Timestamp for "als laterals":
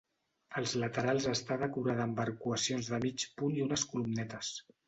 0.61-1.27